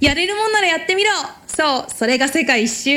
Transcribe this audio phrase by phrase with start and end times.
[0.00, 1.10] やれるもんならやってみろ。
[1.46, 2.90] そうそれが世界一周。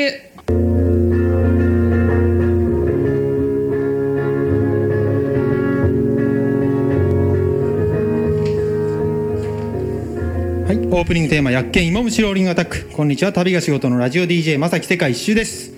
[10.66, 15.72] はい、オープニングテーマ「薬研芋虫ローリングアタック」こんにちは旅が仕事のラジオ DJ まさき世界一周です、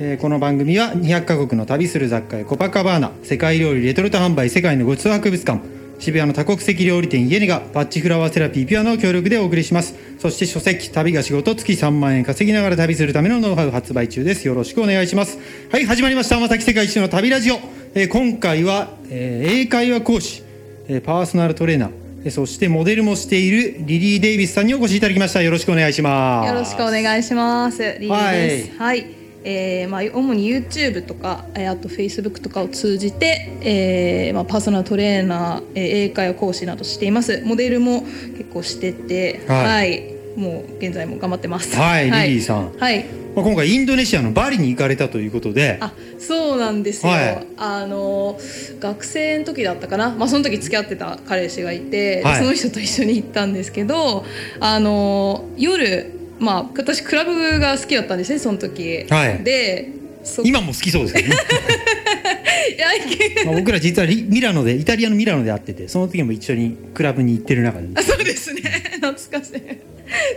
[0.00, 5.77] えーこの番組は200カ国の旅する雑貨やコパカバーナ世界料理レトルト販売世界のごちそう博物館。
[5.98, 9.94] 渋谷の多国籍料理店イエネがバッチフラワーセラピーピュアの協力でお送りします。
[10.18, 14.46] そして書籍旅が仕事月3万円稼ぎながら旅するためのノウハウ発売中です。
[14.46, 15.38] よろしくお願いします。
[15.70, 16.38] はい始まりました。
[16.38, 17.56] まさき世界一周の旅ラジオ、
[17.94, 20.42] えー今回は、えー英会話講師
[20.88, 21.90] えーパーソナルトレーナー
[22.24, 25.42] えーそしてモデルもしているリリー・デイビスさんにお越しいただきました。
[25.42, 26.48] よろしくお願いします。
[26.48, 27.82] よろしくお願いします。
[27.98, 28.78] リリーです。
[28.78, 29.06] はい、
[29.44, 37.42] えーまあ、主に YouTube とかえーあと Facebook とかを通じて、えーまあ、パーソナルトレーナー、えー英会話講師などしています。
[37.44, 38.02] モデルも
[38.36, 39.66] 結構しててはい。
[39.66, 41.76] はい、もう現在も頑張ってます。
[41.76, 42.72] はいリリーさん。
[42.78, 43.04] はい。
[43.36, 45.78] まあ、今回インドネシアのバリに行かれたということで。
[45.80, 47.46] あそうなんですよ、はい。
[47.56, 48.38] あの
[48.80, 52.38] 学生の時だったかな、まあ、その時付き合ってた彼氏がいて、ではい。
[52.38, 54.24] その人と一緒に行ったんですけど
[54.58, 59.42] あの夜まあ私クラブが好きだったんですねその時、はい。
[59.42, 59.92] で
[60.24, 61.36] そ今も好きそうですけどね、
[63.46, 67.88] まあ、僕ら実はリミラノでイタリアのミラノで会っててその時も一緒にクラブに行ってる中で。
[67.94, 68.60] あそうですね。
[69.00, 69.62] 懐かしい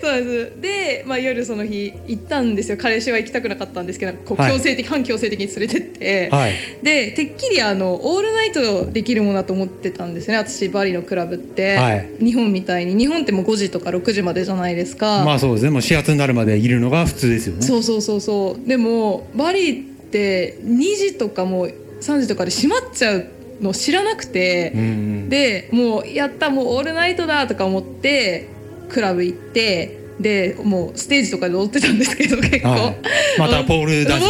[0.02, 0.61] そうです。
[0.61, 2.77] で、まあ、夜その日行ったんですよ。
[2.77, 4.52] 彼氏は行きたくなかったんですけどこうはい。
[4.52, 6.53] 強制的、反強制的に連れてって、はい。
[6.83, 10.38] でてっきりあのオールナイトできるものだと思ってたんですね。
[10.38, 12.09] 私バリのクラブって、はい。
[12.19, 12.95] 日本みたいに。
[12.95, 15.69] 日本ってもう5時とか6時までじゃないですか、まあそうですね。
[15.72, 17.61] もう始発になるまでいるのが普通ですよね。
[17.61, 18.67] そうそうそうそう。
[18.67, 23.25] でもバリって2時とかもう3時とかで閉まっちゃう
[23.61, 25.30] の知らなくて、うん。
[25.30, 28.47] でもうやったもうオールナイトだとか思って
[28.92, 32.95] クラブ行ってでもうステージとかで踊ってたんですけど結構、はい
[33.39, 34.25] またポールダンス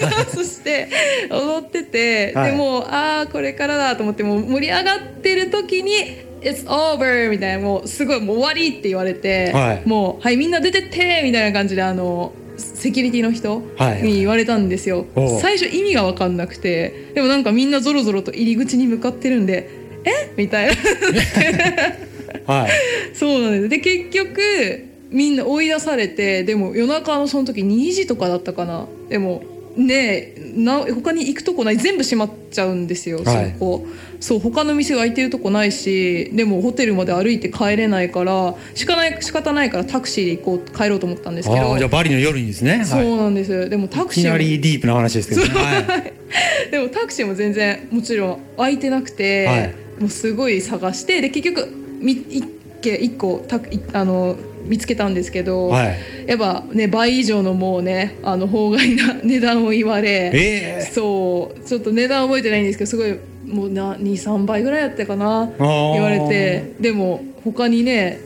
[0.00, 0.88] ダンスして
[1.30, 2.50] 踊ってて、はい。
[2.52, 5.92] でもうああこれからだと思ってもう盛り上がってる時に
[6.40, 9.88] 「It's over」みたいなもうすごいもう終わりって言われて、はい。
[9.88, 14.02] もう「はいみんな出てって」みたいな感じであのセキュリティの人はい。
[14.02, 15.40] に言われたんですよ、おう。
[15.40, 19.68] 最初意味が分かんなくてでもなんかみんなぞろぞろと入り口に向かってるんで
[20.04, 20.30] 「え？
[20.36, 20.72] みたいな
[22.46, 22.70] はい。
[23.14, 23.68] そうなんです。
[23.68, 28.86] で結局みんな追い出されてでも夜中のその時2時とかだったかな。
[29.08, 29.42] でも
[29.76, 33.52] ねえな他に行くとこない全部閉まっちゃうんですよ、はい。
[33.52, 33.86] そこ。
[34.20, 41.72] そう他の店が開いてるとこないしでもホテルまで歩いて帰れないからしかない仕方ないからタクシーで行こう帰ろうと思ったんですけど。
[41.72, 42.82] ああじゃあバリの夜にですね。
[42.84, 43.06] そはい。
[43.06, 43.68] うなんです。
[43.68, 45.48] でもタクシーもいきなりディープな話ですけどね。
[45.48, 46.12] はい。
[46.72, 49.74] でもタクシーも全然もちろん空いてなくて、はい。
[50.00, 52.44] もうすごい探してで結局み一
[52.80, 55.96] 軒一個たいあの見つけたんですけど、はい。
[56.26, 60.90] やっぱね倍以上のもうねあの法外な 値段を言われ、ええ。
[60.92, 68.18] そうちょっと値段覚えてないんですけどすごいもうな23倍ぐらいやったかな言われてでも他にね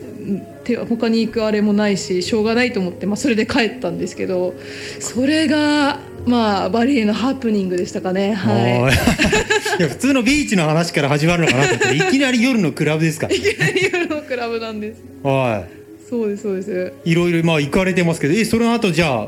[0.63, 4.53] 手他に行くあれもないししょうがないと思って、まあ、それで帰ったんですけど
[4.99, 8.93] それがまあバリへのハプニングでしたかねはい。
[9.79, 15.01] いや普通のビーチの話から始まるのかなと思ったらいきなり夜のクラブですか いきなり夜のクラブなんです。
[15.23, 15.63] は
[16.09, 16.93] そうですそうです。
[17.05, 19.27] いいろいろまあ行かれてますけどえその後じゃあ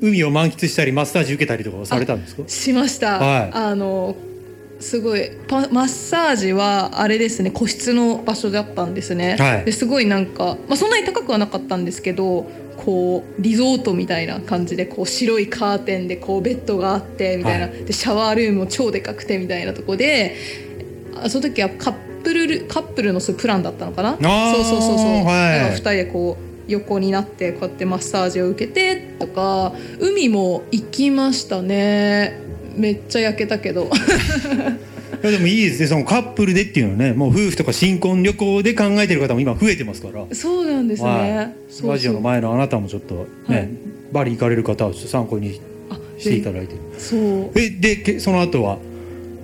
[0.00, 2.42] 海を満喫したりマッサージ受けたりとかはされたんですか？
[2.46, 3.18] しました。
[3.18, 4.14] はいあの
[4.82, 9.36] すごいパマッサージはあれですね個室の場所だったんですね。
[9.38, 9.64] はい。
[9.64, 12.50] ですごいなんかまあそんなに高くはなかったんですけど。
[12.84, 20.34] こうリゾートみたいな感じでこう白いカーテンでこうベッドがあってみたいな、はでシャワールームも超でかくてみたいなとこで
[21.14, 21.94] あその時はカッ
[22.24, 24.16] プルルカップルのプランだったのかな？
[24.16, 25.24] ーそうそうそうそう、はい。
[25.24, 32.40] だから2人でこう横になってこうやってマッサージを受けてとか海も行きましたね
[32.76, 33.90] めっちゃ焼けたけど。
[35.22, 35.86] いやでもいいですね。
[35.86, 40.26] そのカップルでっていうのはねもう夫婦とか新婚旅行で考えてる方も今増えてますから。
[40.34, 41.54] そうなんですね、はい。
[41.68, 41.90] そうそう。
[41.90, 43.68] ラジオの前のあなたもちょっとね、はい。
[44.10, 45.60] バリ行かれる方はちょっと参考に
[45.90, 46.74] あしていただいて。
[46.98, 48.78] そうえでけその後は？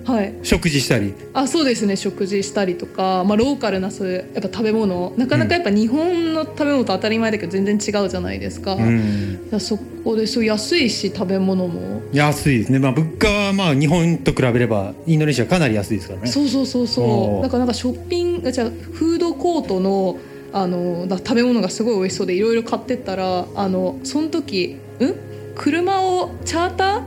[0.09, 0.33] はい。
[0.43, 1.13] 食事したり。
[1.33, 1.95] あそうですね。
[1.95, 5.13] 食事したりとか、まあ、ローカルなそういうやっぱ食べ物。
[5.17, 9.39] なかなかやっぱ日本の食べ物と当たり前だけど全然違うじゃないですか,、うん。
[9.59, 12.01] そこでそう安いし食べ物も。
[12.13, 12.79] 安いですね。
[12.79, 16.27] まあ物価はまあ日本と比べればインドネシアかなり安いですからね。
[16.27, 17.39] そうそうそうおそー。
[17.39, 20.17] うだからなんかショッピングじゃあフードコートの
[20.51, 25.13] あのだ食べ物がすごい美味しそうでいろいろ買ってったらあのその時ん？
[25.55, 27.01] 車をチャーター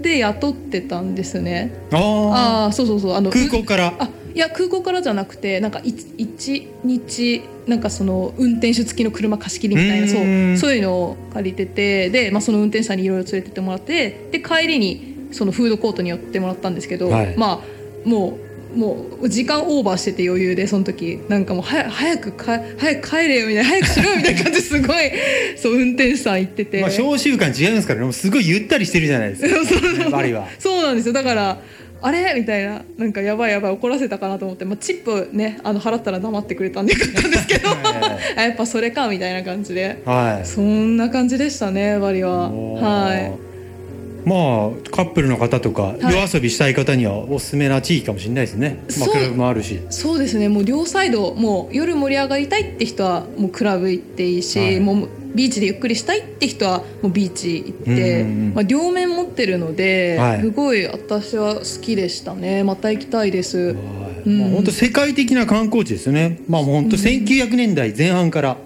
[0.00, 1.72] で雇ってたんですね。
[1.92, 3.14] あああそうそうそう。
[3.14, 3.94] あのあ空港から。
[3.98, 17.34] あいいや空港からじゃなくてなんかい一日なんかその運転手付きの車貸し切りみたいなそうそういうのを借りててで、まあ、その運転手さんにいろいろ連れてってもらってで帰りにそのフードコートに寄ってもらったんですけど、はい。
[17.38, 18.45] まあもう。
[18.76, 21.18] もう時間オーバーしてて余裕でその時。
[21.28, 24.96] なんかもう早早くか早く帰れよみたいな早くしろよみたいな感じですごい
[25.56, 28.12] そう運転手さん言ってて、まあ召集感違いますからね。
[28.12, 29.42] すごいゆったりしてるじゃないです
[30.04, 30.10] か。
[30.10, 30.46] バリは。
[30.58, 31.14] そうなんですよ。
[31.14, 31.58] だから
[32.02, 32.34] あれ？
[32.36, 32.82] みたいな。
[32.98, 37.70] なんかやばいやばい怒らせたかなと思って、まあ、チップねあの払ったら黙ってくれたんでよかったんですけど。
[38.36, 40.02] あやっぱそれかみたいな感じで。
[40.04, 40.46] はい。
[40.46, 42.50] そんな感じでしたねバリは。
[42.50, 43.45] はい
[44.26, 46.00] まあカップルの方とか、はい。
[46.02, 49.80] 夜遊びしたい方にはおすすめな地域かもしれないですね、まあ、クラブもあるし。
[49.88, 50.48] そうですね。
[50.48, 54.80] もう両サイドもう夜盛り上がりたいって人はもうクラブ行っていいし、はい。
[54.80, 58.54] もうビーチでゆっくりしたいって人はもうビーチ行って、うんうんうん。
[58.54, 60.40] まあ、両面持ってるので、はい。
[60.40, 62.64] すごい私は好きでしたね。
[62.64, 63.58] また行きたいです。
[63.58, 63.74] はい。
[64.26, 66.40] うんまあ、本当世界的な観光地ですよね。
[66.48, 68.56] まあ本当1900年代前半から、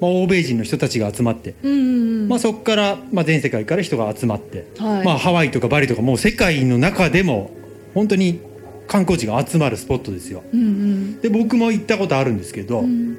[0.00, 2.28] まあ、欧米人の人たちが集まって、うんうんうん。
[2.28, 5.04] まあ、そこから、まあ、全世界から人が集まって、はい。
[5.04, 7.50] まあ、ハワイとかバリとかもう世界の中でも
[7.94, 8.40] 本当に
[8.86, 10.42] 観光地が集まるスポットですよ。
[10.52, 11.20] うんうん。
[11.20, 13.16] で僕も行ったことあるんですけど、うん。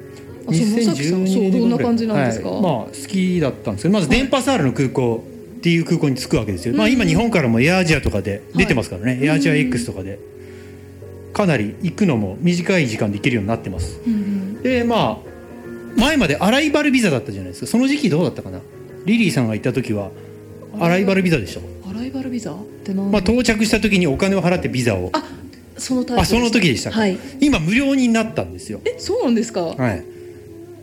[0.48, 2.62] あそうまさきさんそうどんな感じなんですか、はい。
[2.62, 5.24] まあ好きだったんですけどまず電波サールの空港
[5.58, 10.18] っていう空港に着くわけですよ、まあ今日本からもエアアジアとかで出てますからね、いエアアジア X とかで。
[11.32, 14.00] かなり行くのも短い時間で行けるようになってます。
[14.04, 14.62] うんうん。
[14.62, 15.29] でまあ
[15.96, 17.66] 前までアライバルビザだったじゃないですか。
[17.66, 18.60] その時期どうだったかな。
[19.04, 20.10] リリーさんが行った時は
[20.78, 22.52] アライバルビザでしょ、アライバルビザ？
[22.52, 25.10] って何、まあ、到着した時にお金を払ってビザを。
[25.12, 25.22] あ
[25.76, 27.18] そのあその時でしたか、はい。
[27.40, 28.80] 今無料になったんですよ。
[28.84, 30.04] えそうなんですか、はい。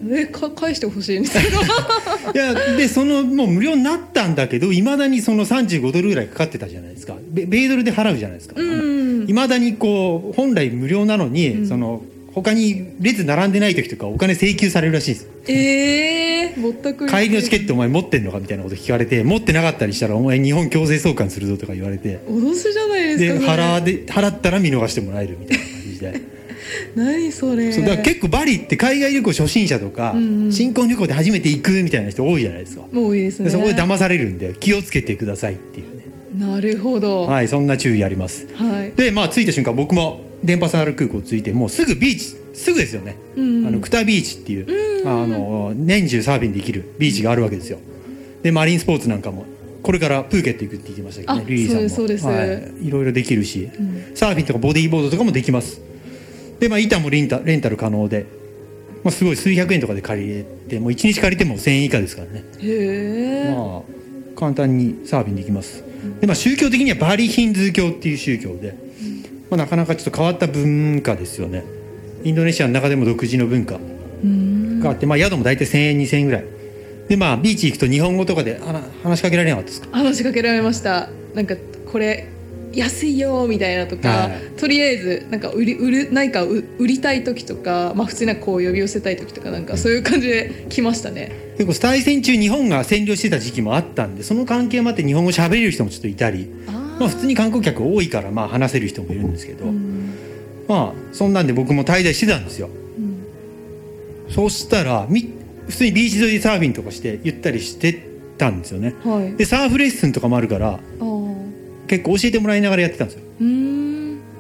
[0.10, 7.16] えか返してほしいんですけどいやでそのもう無料になったんだけどいまだにその35ドルぐらいかかってたじゃないですか。
[7.32, 8.56] 米米ドルで払うじゃないですか。
[8.60, 11.68] うんいまだにこう本来無料なのに、うん。
[11.68, 12.02] その
[12.42, 15.28] 他に列並んでない時とかお金請求されるらしいです。
[15.48, 17.12] えー、ぼったくり。
[17.12, 22.20] 帰りのチケットお前持ってんのかみたいなこと聞かれて持ってなかったりしたらお前日本強制送還するぞとか言われて。
[22.30, 26.22] 脅すじゃないですでかそれ払で払ったら見逃してもらえるみたいな感じで。
[26.96, 27.72] 何それ。
[27.72, 30.52] そうだから結構バリって海外旅行初心者とか、うんうん。
[30.52, 32.84] 新婚旅行で初めて行くみたいな人多いじゃないですか。
[32.92, 33.46] もういいですね。
[33.46, 36.04] でそこで騙されるんで気をつけてくださいっていうね。
[36.38, 37.22] なるほど。
[37.22, 38.46] はい、はいそんな注意あります。
[38.96, 47.80] でまあ着いた瞬間僕も電波サール空港着いてもうすぐビーチすぐですよね、うんあのクタビーチっていう、あの年中サーフィンできるビーチがあるわけですよ。
[48.42, 49.46] でマリンスポーツなんかも
[49.84, 51.90] これからプーケット行くって言ってましたけどねあリリーさんも。
[51.90, 54.16] そうですはい、いろいろできるし、ん。
[54.16, 55.82] サーフィンとかボディーボードとかもできます。
[56.60, 58.26] でまあ板もレンタレンタル可能で、
[59.04, 62.44] まあ、すごい数百円とかで借りれてもう1日借りても1000円以下ですからね。
[62.60, 63.98] へえ、まあ
[64.36, 65.84] 簡単にサーフィンできます。
[66.22, 68.76] で、まあ、宗教的にはバリヒンズー教っていう宗教で、
[69.50, 71.64] まあ、なかなかちょっと変わった文化ですよね。
[72.24, 73.80] インドネシアの中でも独自の文化
[74.24, 74.80] うん。
[74.80, 76.46] があって、まあ、宿も大体1000円2000円ぐらい。
[77.08, 79.88] でまあビーチ行くと日本語とかで話話しかけられなかったですか？
[79.98, 81.10] 話しかけられました。
[81.36, 81.56] なんか
[81.90, 82.28] これ
[82.74, 84.32] 安いよみたいなとか、はい。
[84.58, 91.32] とりあえずなんか売り売る何か売売りたい時とか、まあ、普通にこう呼び寄せたい時とかなんかそういう感じで来ましたね。
[91.58, 96.52] 結構対戦中日本が占領してた時期もあったんでその関係もあって日本語喋れる人もちょっといたり
[97.00, 100.14] まあ普通に観光客多いからまあ話せる人もいるんですけど、うん。
[100.68, 102.70] まあそんなんで僕も滞在してたんですよ。
[102.98, 104.34] うん。
[104.34, 105.32] そうしたらみ
[105.68, 108.96] 普通にビーチ沿いでサーフィンとかしてゆったりしてたんですよね。
[109.04, 109.36] はい。
[109.36, 110.80] でサーフレッスンとかもあるから
[111.88, 113.22] 結構教えてもらいながらやってたんですよ。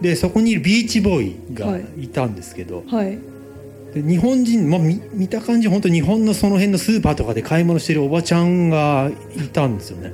[0.01, 2.03] でそこにいるビーチボーイがはい。
[2.03, 3.17] いたんですけど、はい。
[3.93, 10.11] で日本人、まあ、見見た感じ本当日本のその辺のスーパーとかで買い物してるおばちゃんがいたんですよね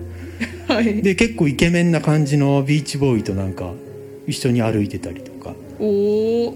[0.76, 1.02] はい。
[1.02, 3.72] で結構イケメンな感じのビーチボーイとなんか
[4.28, 5.54] 一緒に歩いてたりとか。
[5.80, 5.86] お
[6.48, 6.54] お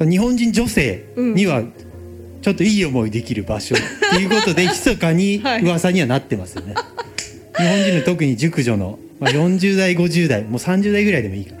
[0.00, 1.62] 日本人女性には
[2.42, 3.78] ちょっといい思いできる場所っ
[4.10, 5.62] ていうことで 密かにはい。
[5.62, 6.74] 噂にはなってますよね、
[7.56, 11.60] 日本人の特に熟女の、まあ、40代50代もう30代ぐらいでもいいかな、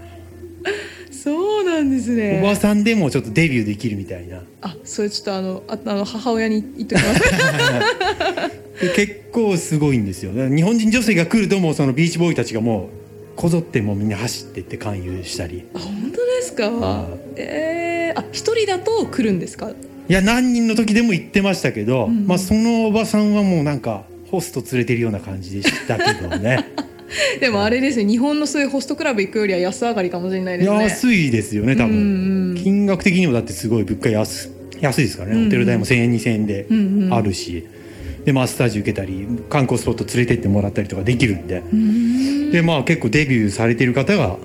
[1.12, 2.40] そうなんですね。
[2.42, 4.42] おばさんでもちょっとデビューできるみたいな。
[4.62, 7.20] あそれちょっとあのああの母親に言っときます。
[7.20, 8.60] で
[8.96, 15.64] 結構すごいんですよ日本人女性が来るともうそのビーチボーイたちがもうこぞってもうみんな走ってって勧誘したり。
[15.74, 16.70] あ本当ですか？
[16.70, 19.70] はえー、あ一人だと来るんですか？
[19.70, 22.26] いや何人の時でも言ってましたけど、うん。
[22.26, 26.64] まあ、そのおばさんはもうなんかホスト連れてるような感じでしたけどね。
[27.40, 30.76] でもあれですね日本のそういうホストクラブ行くよりは安上がりかもしれないですね。
[30.84, 34.50] 安いですよね多分、うんうん金額的にもだってすごい物価安
[34.80, 37.14] 安いですからね、うんホテル代も1000円2000円でうんうん。
[37.14, 37.66] あるし、
[38.24, 41.62] でマッサージ受けたり観光スポット連れてってもらったりとかできるんで、
[42.52, 44.36] でまあ結構デビューされてる方が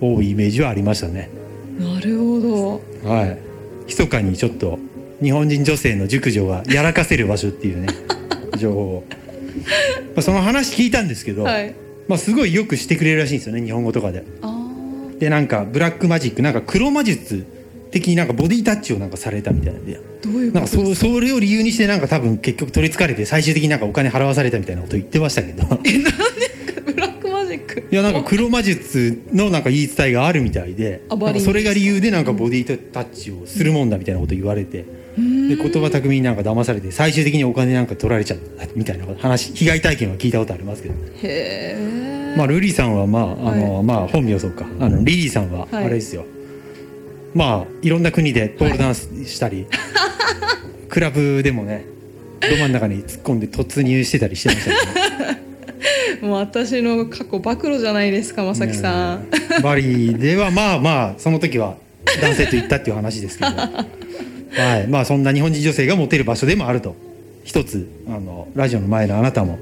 [0.00, 1.30] 多いイメージはありましたね。
[1.78, 2.80] なるほど。
[3.08, 3.38] はい。
[3.86, 4.78] 密かにちょっと
[5.22, 7.88] 日本人女性の熟女がやらかせる場所っていうね
[8.58, 11.74] 情報を、まあ、その話聞いたんですけど、はい。
[12.08, 14.24] まあ、すごいよくしてくれるらしいんですよね日本語とかで。
[14.42, 14.60] あ
[15.18, 17.46] でなんかブラックマジックなんか黒魔術
[17.94, 25.64] 的になんかボディタッチをなんかされたみたいなんでーどういうなんかそそれを理由にしてなんか多分結局取りつかれて最終的になんかお金払わされたみたいなこと言ってましたけど。
[26.84, 27.84] ブラックマジック。
[27.90, 31.00] いやなんか黒魔術のなんか言い伝えがあるみたいで
[31.40, 34.84] それが理由でなんかボディタッチをするもんだみたいなこと言われて。
[35.16, 44.66] で言葉巧みになんか騙されて最終的にお金なんか取られちゃったみたいな話被害体験は聞いたことありますけど、へえまあルリーさんはまああの、まあ本名そうか。
[44.80, 45.84] あのリリーさんはあはい。
[45.84, 46.24] れですよ、
[47.34, 49.66] まあいろんな国でポールダンスしたり、
[50.88, 51.84] クラブでもね
[52.40, 55.44] ど真ん中に突っ込んで突入してたりしてましたけどね。
[56.22, 59.18] もう私の過去暴露じゃないですかまさきさん。
[59.18, 61.76] うんバリではまあまあその時は
[62.20, 63.50] 男性と行ったっていう話ですけど。
[63.54, 64.88] はい。
[64.88, 66.96] まあそんな日本人女性がモテる場所でもあると。
[67.44, 69.58] 一つあのラジオの前のあなたも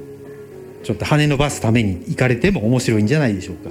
[0.84, 3.70] ちょっと羽伸ばすために行かれても面白いんじゃないでしょうか。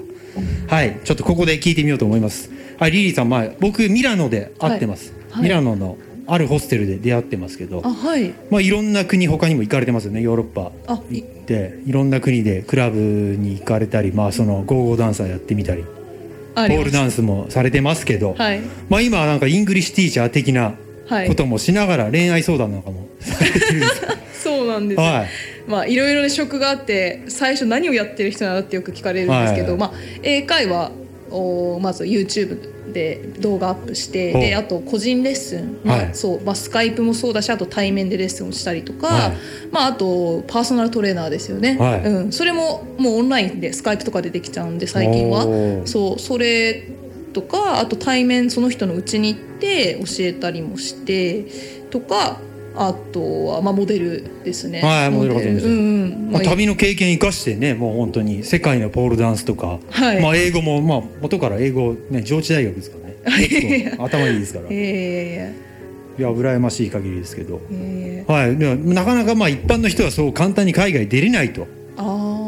[0.75, 0.97] はい。
[1.03, 2.49] ちょっとここで聞いてみようと思います
[2.81, 5.43] はいリリーさんまあ僕ミラノで会ってます、はい。
[5.43, 7.83] ミラノのあるホステルで出会ってますけど。
[7.85, 8.33] あはい。
[8.49, 11.21] まあいろんな国他にも行かれてますよねヨーロッパあい。
[11.21, 11.77] 行って。
[11.85, 15.83] いろんな国でクラブに行かれたりまあそのゴーゴーダンサーやってみたり。
[16.55, 16.77] あります。
[16.77, 18.61] ポールダンスもされてますけど、はい。
[18.89, 20.73] まあ今はなんか English teacher 的な
[21.07, 21.27] はい。
[21.27, 25.05] こともしながら恋愛相談なんかも されてるんですかそうなんですよ。
[25.05, 25.27] はい。
[25.67, 29.79] まあいろいろな職があって最初何をやってる人なのってよく聞かれるんですけど、はい。
[29.79, 29.91] まあ
[30.23, 30.91] 英会話
[31.31, 36.09] をまず YouTube で動画アップしてであと個人レッスン、まあはい。
[36.13, 39.37] そうまあ、スカイプもそうだしあと対面でレッスンをしたりとか、はい。
[39.71, 42.03] まあ、あとパーソナルトレーナーですよね、はい。
[42.03, 45.45] うん、それももうオンラインでスカイプとかでできちゃうんで最近は。
[45.85, 46.83] そうそれ
[47.33, 51.45] とかあと対面その人の家に行って教えたりもして
[51.89, 52.39] とか
[52.75, 54.81] あとは、まあ、モデルですね。
[54.81, 55.67] はいモデル活動です。
[55.67, 56.31] うんうん。
[56.31, 60.21] まあ、旅の経験生かしてねもう本当に世界のポールダンスとか、はい。
[60.21, 64.65] まあ、英語も、まあ、元から英語ね上智大学ですからね 頭いいですから。
[64.65, 65.53] いえ
[66.17, 67.57] や羨ましい限りですけど。
[67.57, 71.65] ー、えはい、でもなかなかまあ一般の人はそう簡単に海外出れないと、ー、
[71.97, 72.41] ああ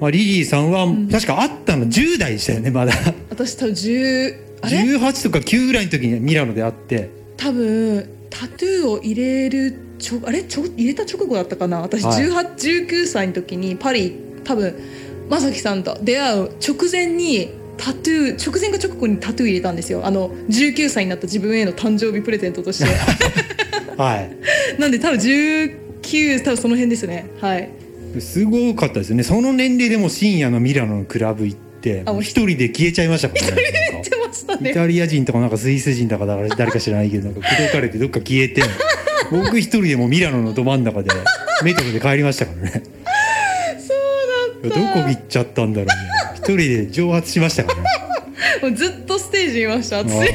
[0.00, 2.92] まあ、リリーさんは確か会ったの10代でしたよねまだ。
[3.30, 7.10] 私多分10あれ？18とか9ぐらいの時にミラノで会って。
[7.36, 10.42] 多分タトゥーを入れるちょあれ？
[10.44, 11.80] ちょ入れた直後だったかな？
[11.80, 12.24] 私はい。
[12.28, 14.74] 18、19歳の時にパリ多分
[15.28, 20.04] 正樹さんと出会う直前にタトゥー直前か直後にタトゥー入れたんですよ。
[20.04, 22.90] あの19歳になった自分への誕生日プレゼントとして。
[23.96, 24.30] はい。
[24.80, 27.26] なんで多分19多分その辺ですね。
[27.40, 27.68] はい。
[28.20, 29.22] すごかったですよね。
[29.22, 33.62] その年齢でも深夜のミラノのクラブ行って一人で消えちゃいましたからね。
[33.92, 34.10] なんか。
[34.10, 38.62] 出ましたイねタリア人とかなんかスイス人とかだから誰か知らないけどなんか口説かれてどっか消えて
[39.30, 41.10] 僕一人でもうミラノのど真ん中で
[41.62, 42.82] メトロで帰りましたからね。
[43.78, 44.80] そうだった。
[44.80, 45.92] どこ行っちゃったんだろうね。
[46.36, 47.84] 一人で蒸発しましたからね。
[48.62, 50.26] もうずっとステージにいました私あー。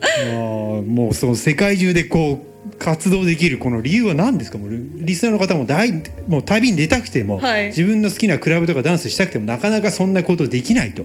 [0.00, 0.82] あー。
[0.82, 2.53] もうその世界中でこう
[2.84, 4.58] 活動できるこの理由は何ですか？
[4.58, 5.90] もうリスナーの方も大
[6.28, 7.66] もう旅に出たくても、はい。
[7.68, 11.04] 自分の好きなクラブとかダンスしたくてもなかなかそんなことできないと。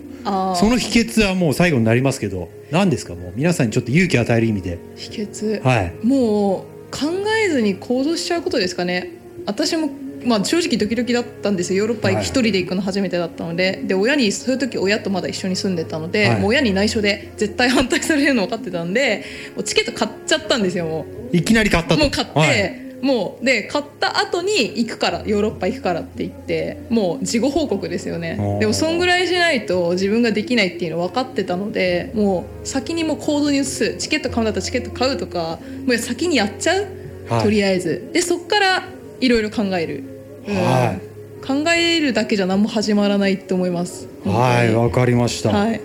[0.55, 3.15] その秘訣はもう最後になりますけど何ですか？
[3.15, 4.77] もう皆さんにちょっと勇気を与える意味で。
[4.97, 5.63] 秘訣。
[5.63, 5.93] はい。
[6.05, 7.07] もう考
[7.45, 9.11] えずに行動しちゃうことですかね。
[9.45, 9.89] 私も
[10.25, 11.79] まあ正直ドキドキだったんですよ。
[11.79, 12.23] ヨーロッパはい。
[12.23, 16.39] 一人で行くの初めてだったので、で親にそういう時親とまだ一緒に住んでたので、はい。
[16.39, 19.23] もう親に内緒で絶対反対されるの分かってたんで
[19.55, 22.89] もうチケット買っちゃったんですよもいきなり買ったもう買って、はい。
[23.01, 28.57] もうで買った後に行くからヨーロッパ行くからって言ってもう事後報告ですよね。
[28.59, 33.95] でもそんぐらいしないと自分ができないっていうの分かってたのでもう先にもう行動に移す。
[33.95, 36.87] チケット買うんだったらチケット買うとかもう先にやっちゃう、
[37.29, 37.43] はい。
[37.43, 38.09] とりあえず。
[38.11, 38.83] でそっから
[39.21, 40.03] いろいろ考える、
[40.47, 40.55] うん。
[40.55, 41.45] はい。
[41.45, 44.07] 考えるだけじゃ何も始まらないと思います。
[44.25, 45.81] はい本わかりました、はい。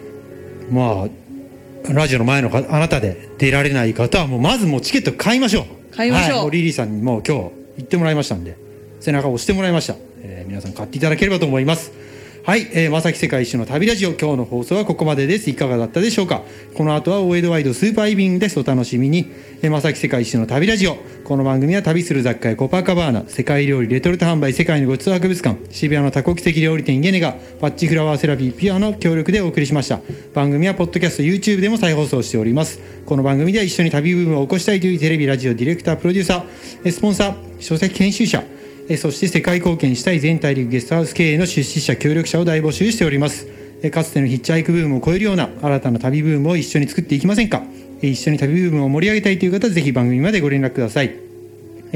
[0.70, 5.94] まあラジオの前のかあなたで出られない方はもうまずもうチケット買いましょう。
[5.94, 6.36] 買いましょう。
[6.36, 8.56] はい、もうリリーさんにもう今日行ってもらいましたんで
[9.00, 11.92] 背中を押してもらいました、えー皆さん買っていただければと思います
[12.46, 15.48] はい、えー、まさき世界一周の旅ラジオ今日の放送はここまでです。
[15.48, 16.42] いかがだったでしょうか？
[16.74, 18.60] この後は大江戸ワイドスーパーイビングです。
[18.60, 19.32] お楽しみに、
[19.62, 20.98] えー、まさき世界一周の旅ラジオ。
[21.24, 30.00] この番組は旅する雑貨屋コパカバーナ世界料理レトルト販売世界のごちそう博物館渋谷の多国籍料理店ゲネガパッチフラワーセラピーピアの協力でお送りしました。
[30.34, 32.78] 番組はポッドキャスト YouTube でも再放送しております。
[33.06, 38.44] この番組では一緒に旅ブームを起こしたいというテレビラジオディレクタープロデューサースポンサー書籍編集者
[38.98, 43.46] そして世界貢献したい全大陸ゲストハウス経営の出資者協力者を大募集しております。
[43.90, 47.62] かつてのヒッチハイクブームを超えるような新たな旅ブームを一緒に作っていきませんか。
[48.02, 51.14] 一緒に旅ブームを盛り上げたいという方はぜひ番組までご連絡ください。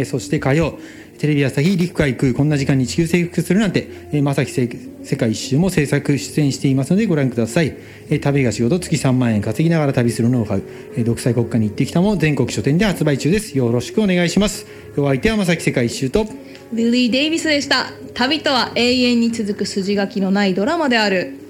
[0.07, 0.79] そして火曜
[1.19, 3.89] テレビ朝日陸海空こんな時間に地球征服するなんて、
[4.23, 4.69] まさき世
[5.17, 7.77] 界一周も制作出演していますのでご覧ください、
[8.21, 10.63] 旅が仕事月3万円稼ぎながら旅するノウハウ、
[11.05, 13.59] 独裁国家に行ってきたも全国書店で発売中です。
[13.59, 14.67] よろしくお願いします。
[14.97, 16.27] お相手はまさき世界一周と
[16.71, 17.87] ビリー・デイビスでした。
[18.13, 21.48] 旅とは永遠に続く筋書きのないドラマである。